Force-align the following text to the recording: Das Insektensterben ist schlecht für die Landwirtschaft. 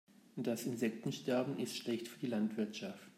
Das 0.35 0.65
Insektensterben 0.65 1.59
ist 1.59 1.77
schlecht 1.77 2.07
für 2.07 2.17
die 2.19 2.25
Landwirtschaft. 2.25 3.07